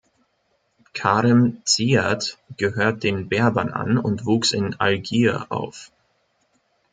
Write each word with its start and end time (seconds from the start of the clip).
Karim 0.93 1.61
Ziad 1.63 2.39
gehört 2.57 3.03
den 3.03 3.29
Berbern 3.29 3.69
an 3.69 3.99
und 3.99 4.25
wuchs 4.25 4.51
in 4.51 4.73
Algier 4.79 5.51
auf. 5.51 5.91